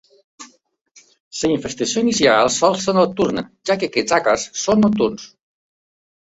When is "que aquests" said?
3.83-4.17